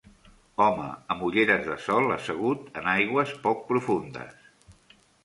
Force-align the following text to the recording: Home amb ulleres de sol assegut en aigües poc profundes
Home 0.63 0.85
amb 1.15 1.19
ulleres 1.27 1.61
de 1.67 1.77
sol 1.87 2.15
assegut 2.15 2.71
en 2.81 2.89
aigües 2.95 3.35
poc 3.45 3.63
profundes 3.69 4.49